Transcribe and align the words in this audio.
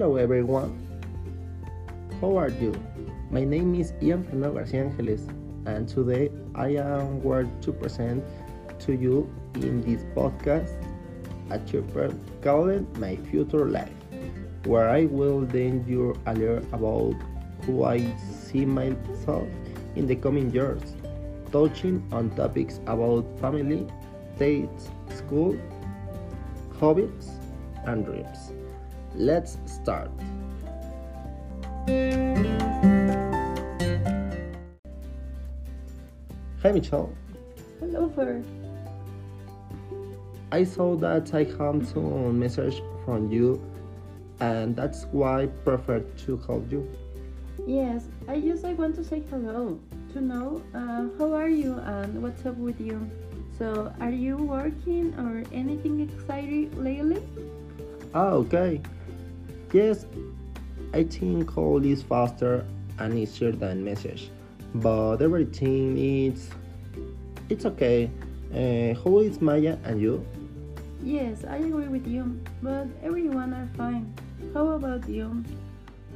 Hello 0.00 0.16
everyone. 0.16 0.72
How 2.22 2.34
are 2.34 2.48
you? 2.48 2.72
My 3.30 3.44
name 3.44 3.74
is 3.74 3.92
Ian 4.00 4.24
Fernando 4.24 4.54
Garcia 4.54 4.84
Angeles, 4.84 5.26
and 5.66 5.86
today 5.86 6.30
I 6.54 6.68
am 6.80 7.20
here 7.20 7.44
to 7.60 7.70
present 7.70 8.24
to 8.78 8.94
you 8.94 9.28
in 9.56 9.82
this 9.82 10.06
podcast 10.16 10.72
a 11.50 11.58
chapter 11.68 12.16
called 12.40 12.96
My 12.96 13.16
Future 13.28 13.66
Life, 13.68 13.92
where 14.64 14.88
I 14.88 15.04
will 15.04 15.42
then 15.42 15.84
you 15.86 16.16
a 16.24 16.32
alert 16.32 16.64
about 16.72 17.12
who 17.66 17.84
I 17.84 18.00
see 18.16 18.64
myself 18.64 19.48
in 19.96 20.06
the 20.06 20.16
coming 20.16 20.48
years, 20.48 20.96
touching 21.52 22.08
on 22.10 22.30
topics 22.30 22.80
about 22.86 23.28
family, 23.38 23.86
dates, 24.38 24.88
school, 25.12 25.60
hobbies, 26.80 27.36
and 27.84 28.06
dreams. 28.06 28.52
Let's 29.14 29.58
start. 29.66 30.10
Hi 36.62 36.72
Michelle, 36.72 37.12
Hello, 37.80 38.08
Fer. 38.14 38.42
I 40.52 40.64
saw 40.64 40.94
that 40.96 41.34
I 41.34 41.44
have 41.44 41.88
some 41.88 42.38
message 42.38 42.82
from 43.04 43.30
you 43.32 43.60
and 44.40 44.76
that's 44.76 45.06
why 45.12 45.42
I 45.42 45.46
prefer 45.46 46.00
to 46.00 46.36
call 46.38 46.62
you. 46.70 46.88
Yes, 47.66 48.08
I 48.28 48.40
just 48.40 48.64
I 48.64 48.72
want 48.74 48.94
to 48.96 49.04
say 49.04 49.22
hello 49.30 49.78
to 50.12 50.20
know 50.20 50.62
uh, 50.74 51.08
how 51.18 51.34
are 51.34 51.48
you 51.48 51.74
and 51.74 52.22
what's 52.22 52.44
up 52.46 52.56
with 52.56 52.80
you. 52.80 53.08
So, 53.58 53.92
are 54.00 54.10
you 54.10 54.36
working 54.36 55.14
or 55.18 55.44
anything 55.52 56.00
exciting 56.00 56.72
lately? 56.82 57.22
Ah, 58.14 58.30
okay. 58.30 58.80
Yes, 59.72 60.04
I 60.92 61.04
think 61.04 61.46
call 61.46 61.84
is 61.84 62.02
faster 62.02 62.66
and 62.98 63.16
easier 63.16 63.52
than 63.52 63.84
message, 63.84 64.30
but 64.74 65.22
everything 65.22 65.96
is 65.96 66.50
it's 67.48 67.64
okay. 67.66 68.10
Uh, 68.50 68.98
how 68.98 69.20
is 69.20 69.40
Maya 69.40 69.78
and 69.84 70.00
you? 70.00 70.26
Yes, 71.04 71.44
I 71.44 71.56
agree 71.56 71.86
with 71.86 72.06
you, 72.06 72.40
but 72.62 72.88
everyone 73.00 73.54
are 73.54 73.70
fine. 73.76 74.12
How 74.54 74.68
about 74.70 75.08
you? 75.08 75.44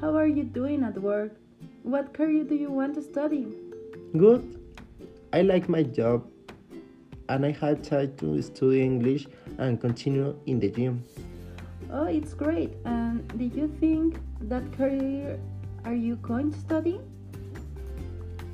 How 0.00 0.16
are 0.16 0.26
you 0.26 0.44
doing 0.44 0.82
at 0.82 0.96
work? 0.96 1.36
What 1.82 2.14
career 2.14 2.44
do 2.44 2.54
you 2.54 2.70
want 2.70 2.94
to 2.94 3.02
study? 3.02 3.46
Good. 4.16 4.42
I 5.32 5.42
like 5.42 5.68
my 5.68 5.82
job, 5.82 6.24
and 7.28 7.44
I 7.44 7.52
have 7.52 7.82
time 7.82 8.16
to 8.16 8.40
study 8.40 8.82
English 8.82 9.26
and 9.58 9.78
continue 9.78 10.34
in 10.46 10.58
the 10.58 10.70
gym. 10.70 11.04
Oh, 11.94 12.06
it's 12.06 12.32
great. 12.32 12.72
And 12.86 13.28
did 13.38 13.54
you 13.54 13.68
think 13.78 14.16
that 14.48 14.64
career 14.72 15.38
are 15.84 15.94
you 15.94 16.16
going 16.16 16.50
to 16.50 16.58
study? 16.58 16.98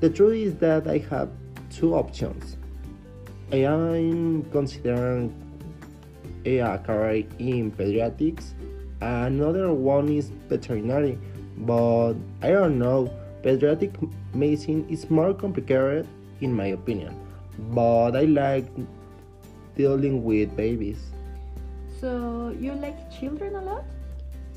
The 0.01 0.11
truth 0.11 0.35
is 0.35 0.55
that 0.57 0.89
I 0.89 0.99
have 1.11 1.31
two 1.71 1.95
options. 1.95 2.57
I 3.53 3.59
am 3.59 4.43
considering 4.51 5.33
a 6.45 6.79
career 6.79 7.27
in 7.39 7.71
pediatrics, 7.71 8.55
another 9.01 9.73
one 9.73 10.09
is 10.09 10.31
veterinary, 10.49 11.19
but 11.59 12.15
I 12.43 12.51
don't 12.51 12.79
know. 12.79 13.11
Pediatric 13.43 13.95
medicine 14.35 14.85
is 14.89 15.09
more 15.11 15.33
complicated, 15.33 16.09
in 16.41 16.53
my 16.53 16.67
opinion, 16.67 17.15
but 17.71 18.17
I 18.17 18.25
like 18.25 18.67
dealing 19.77 20.25
with 20.25 20.57
babies. 20.57 20.99
So, 22.01 22.55
you 22.59 22.73
like 22.75 23.11
children 23.11 23.57
a 23.57 23.63
lot? 23.63 23.85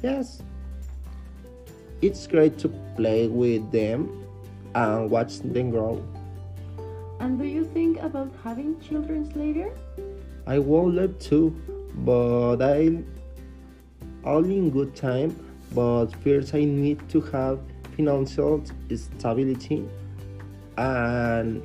Yes, 0.03 0.41
it's 2.01 2.27
great 2.27 2.57
to 2.59 2.69
play 2.95 3.27
with 3.27 3.71
them 3.71 4.25
and 4.75 5.09
watch 5.09 5.39
them 5.39 5.71
grow. 5.71 6.03
And 7.19 7.39
do 7.39 7.45
you 7.45 7.65
think 7.65 7.99
about 7.99 8.31
having 8.43 8.79
children 8.79 9.31
later? 9.35 9.71
I 10.47 10.59
would 10.59 10.93
love 10.93 11.19
to, 11.29 11.49
but 12.05 12.61
I 12.61 13.03
only 14.23 14.57
in 14.57 14.69
good 14.69 14.95
time. 14.95 15.35
But 15.73 16.07
first, 16.23 16.53
I 16.53 16.65
need 16.65 17.07
to 17.09 17.21
have 17.21 17.59
financial 17.95 18.63
stability, 18.93 19.87
and 20.77 21.63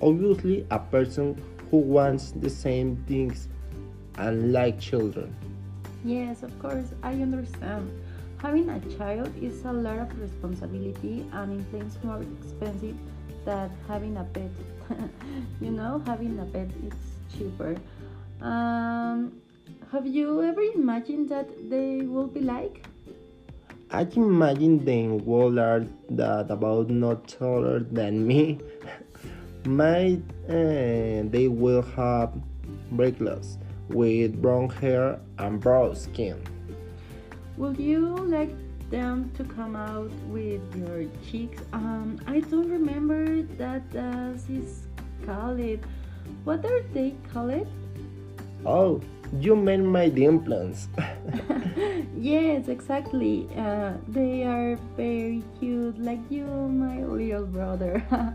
obviously, 0.00 0.66
a 0.70 0.78
person 0.78 1.40
who 1.70 1.78
wants 1.78 2.30
the 2.32 2.50
same 2.50 2.96
things 3.08 3.48
and 4.20 4.52
like 4.52 4.78
children. 4.78 5.34
Yes, 6.04 6.42
of 6.42 6.52
course, 6.60 6.92
I 7.02 7.12
understand. 7.12 7.90
Having 8.38 8.70
a 8.70 8.80
child 8.96 9.32
is 9.42 9.64
a 9.64 9.72
lot 9.72 9.98
of 9.98 10.20
responsibility 10.20 11.26
and 11.32 11.60
it 11.60 11.82
is 11.82 11.96
more 12.02 12.22
expensive 12.22 12.96
than 13.44 13.70
having 13.86 14.16
a 14.16 14.24
pet. 14.24 14.50
you 15.60 15.70
know, 15.70 16.02
having 16.06 16.38
a 16.38 16.44
pet 16.46 16.68
is 16.86 16.94
cheaper. 17.36 17.76
Um, 18.40 19.40
have 19.92 20.06
you 20.06 20.42
ever 20.42 20.62
imagined 20.62 21.28
that 21.28 21.48
they 21.68 22.02
will 22.02 22.26
be 22.26 22.40
like? 22.40 22.86
I 23.90 24.04
can 24.04 24.22
imagine 24.22 24.84
them 24.84 25.20
are 25.58 25.84
that 26.10 26.50
about 26.50 26.90
not 26.90 27.28
taller 27.28 27.80
than 27.80 28.26
me. 28.26 28.60
Might 29.64 30.22
uh, 30.48 31.28
they 31.28 31.48
will 31.48 31.82
have 31.82 32.32
breakless 32.94 33.58
with 33.90 34.40
brown 34.40 34.68
hair 34.68 35.20
and 35.38 35.60
brown 35.60 35.94
skin. 35.94 36.42
Would 37.56 37.78
you 37.78 38.16
like 38.16 38.54
them 38.90 39.30
to 39.36 39.44
come 39.44 39.76
out 39.76 40.10
with 40.28 40.62
your 40.74 41.04
cheeks? 41.28 41.62
Um, 41.72 42.18
I 42.26 42.40
don't 42.40 42.70
remember 42.70 43.42
that 43.58 43.82
uh, 43.94 44.38
is 44.48 44.86
called. 45.26 45.80
What 46.44 46.64
are 46.64 46.82
they 46.94 47.14
called? 47.32 47.66
Oh, 48.64 49.00
you 49.38 49.56
mean 49.56 49.86
my 49.86 50.04
implants. 50.04 50.88
yes, 52.18 52.68
exactly. 52.68 53.48
Uh, 53.56 53.94
they 54.08 54.44
are 54.44 54.76
very 54.96 55.42
cute, 55.58 55.98
like 55.98 56.20
you, 56.30 56.46
my 56.46 57.04
little 57.04 57.46
brother. 57.46 58.02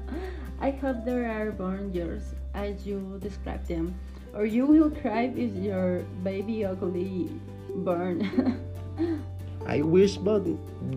I 0.59 0.71
hope 0.71 1.03
they 1.05 1.25
are 1.25 1.51
born 1.51 1.93
yours, 1.93 2.33
as 2.53 2.87
you 2.87 3.19
described 3.21 3.67
them, 3.67 3.93
or 4.35 4.45
you 4.45 4.65
will 4.65 4.91
cry 4.91 5.31
if 5.35 5.55
your 5.55 6.03
baby 6.23 6.65
ugly 6.65 7.31
born. 7.75 8.61
I 9.65 9.81
wish, 9.81 10.17
but 10.17 10.43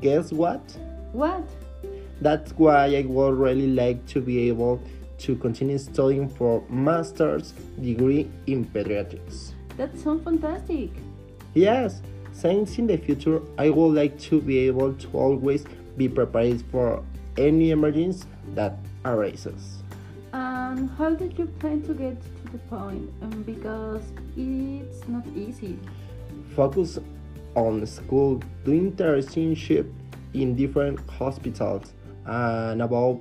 guess 0.00 0.32
what? 0.32 0.60
what? 1.12 1.48
That's 2.20 2.52
why 2.52 2.96
I 2.96 3.02
would 3.02 3.38
really 3.38 3.68
like 3.68 4.04
to 4.08 4.20
be 4.20 4.48
able 4.48 4.82
to 5.18 5.36
continue 5.36 5.78
studying 5.78 6.28
for 6.28 6.62
master's 6.68 7.52
degree 7.80 8.30
in 8.46 8.64
pediatrics. 8.64 9.52
That 9.76 9.96
sounds 9.96 10.24
fantastic. 10.24 10.90
Yes, 11.54 12.02
since 12.32 12.78
in 12.78 12.86
the 12.86 12.96
future 12.96 13.40
I 13.56 13.70
would 13.70 13.94
like 13.94 14.18
to 14.30 14.40
be 14.40 14.58
able 14.66 14.94
to 14.94 15.08
always 15.12 15.64
be 15.96 16.08
prepared 16.08 16.62
for 16.70 17.02
any 17.36 17.70
emergency 17.70 18.26
that 18.54 18.78
arises. 19.04 19.77
And 20.68 20.90
how 20.98 21.14
did 21.14 21.38
you 21.38 21.46
plan 21.46 21.80
to 21.84 21.94
get 21.94 22.20
to 22.20 22.52
the 22.52 22.58
point? 22.68 23.10
Um, 23.22 23.42
because 23.42 24.02
it's 24.36 25.08
not 25.08 25.26
easy. 25.34 25.78
Focus 26.54 26.98
on 27.54 27.86
school, 27.86 28.42
do 28.66 28.72
internship 28.72 29.90
in 30.34 30.54
different 30.54 31.00
hospitals, 31.08 31.94
and 32.26 32.82
about 32.82 33.18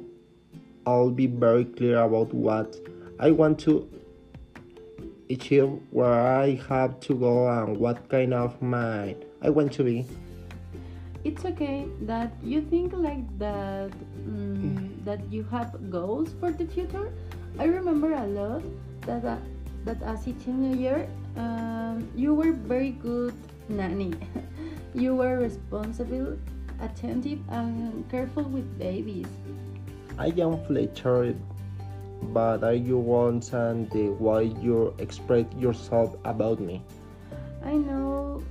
I'll 0.86 1.10
be 1.10 1.28
very 1.28 1.64
clear 1.64 2.00
about 2.00 2.34
what 2.34 2.76
I 3.18 3.32
want 3.32 3.60
to 3.60 3.88
achieve, 5.30 5.70
where 5.92 6.28
I 6.28 6.56
have 6.68 7.00
to 7.08 7.16
go, 7.16 7.48
and 7.48 7.78
what 7.78 8.10
kind 8.10 8.34
of 8.34 8.62
man 8.62 9.24
I 9.42 9.52
want 9.52 9.72
to 9.80 9.86
be. 9.86 10.06
It's 11.24 11.46
okay 11.46 11.88
that 12.02 12.34
you 12.44 12.62
think 12.62 12.92
like 12.92 13.24
that 13.40 13.92
mm, 14.28 15.04
that 15.06 15.32
you 15.32 15.44
have 15.44 15.90
goals 15.90 16.36
for 16.42 16.52
the 16.52 16.66
future. 16.68 17.12
I 17.60 17.66
remember 17.66 18.14
a 18.14 18.28
lot 18.28 18.62
that 19.02 19.26
uh, 19.26 19.38
that 19.86 20.02
as 20.04 20.28
a 20.28 20.34
teenager 20.34 21.10
um, 21.38 22.08
you 22.16 22.36
were 22.36 22.54
very 22.54 22.92
good 22.92 23.34
nanny. 23.68 24.14
you 24.94 25.16
were 25.16 25.40
responsible, 25.40 26.38
attentive, 26.82 27.40
and 27.50 28.06
careful 28.12 28.44
with 28.44 28.68
babies. 28.78 29.26
I 30.20 30.28
am 30.38 30.62
flattered, 30.66 31.38
but 32.34 32.64
are 32.64 32.78
you 32.78 32.98
want 32.98 33.54
and 33.54 33.90
the 33.90 34.10
way 34.22 34.54
you 34.62 34.94
express 35.00 35.46
yourself 35.58 36.16
about 36.26 36.60
me? 36.60 36.82
I 37.66 37.74
know. 37.74 38.44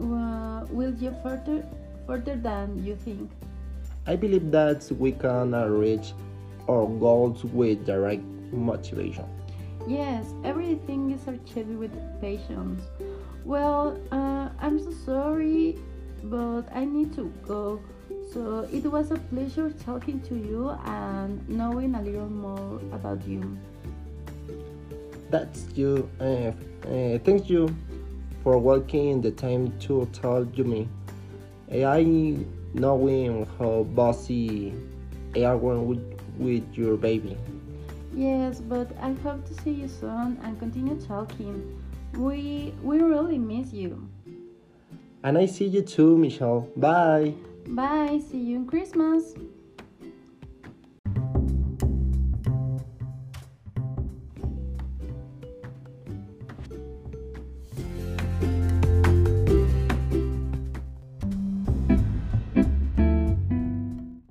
Uh, 0.00 0.64
will 0.70 0.94
you 0.94 1.14
further 1.22 1.64
further 2.06 2.36
than 2.36 2.84
you 2.84 2.96
think? 2.96 3.30
I 4.06 4.16
believe 4.16 4.50
that 4.52 4.88
we 4.98 5.12
can 5.12 5.52
uh, 5.52 5.66
reach 5.66 6.12
our 6.68 6.86
goals 6.86 7.44
with 7.44 7.84
direct 7.84 8.24
motivation. 8.52 9.24
Yes, 9.86 10.26
everything 10.44 11.12
is 11.12 11.26
achieved 11.28 11.76
with 11.76 11.92
patience. 12.20 12.82
Well, 13.44 14.00
uh, 14.10 14.48
I'm 14.58 14.78
so 14.78 14.90
sorry, 15.04 15.78
but 16.24 16.62
I 16.74 16.84
need 16.84 17.14
to 17.14 17.32
go. 17.46 17.80
So 18.32 18.68
it 18.72 18.84
was 18.84 19.12
a 19.12 19.16
pleasure 19.16 19.70
talking 19.70 20.20
to 20.22 20.34
you 20.34 20.70
and 20.84 21.48
knowing 21.48 21.94
a 21.94 22.02
little 22.02 22.28
more 22.28 22.80
about 22.92 23.26
you. 23.26 23.56
That's 25.30 25.66
you. 25.74 26.10
Uh, 26.20 26.52
uh, 26.88 27.18
thank 27.22 27.48
you 27.48 27.74
for 28.42 28.58
walking 28.58 29.20
the 29.20 29.30
time 29.30 29.76
to 29.80 30.06
tell 30.12 30.44
you 30.54 30.64
me. 30.64 30.88
I 31.72 32.36
knowing 32.74 33.46
how 33.58 33.84
bossy 33.94 34.74
I 35.34 35.44
are 35.44 35.56
with, 35.56 36.20
with 36.38 36.64
your 36.74 36.96
baby. 36.96 37.36
Yes, 38.14 38.60
but 38.60 38.90
I 39.00 39.12
hope 39.12 39.46
to 39.46 39.54
see 39.62 39.72
you 39.72 39.88
soon 39.88 40.38
and 40.42 40.58
continue 40.58 41.00
talking. 41.00 41.82
We 42.14 42.72
we 42.82 42.98
really 42.98 43.38
miss 43.38 43.72
you. 43.72 44.08
And 45.22 45.36
I 45.36 45.46
see 45.46 45.66
you 45.66 45.82
too, 45.82 46.16
Michelle. 46.16 46.68
Bye. 46.76 47.34
Bye. 47.66 48.20
See 48.30 48.38
you 48.38 48.56
in 48.56 48.66
Christmas. 48.66 49.34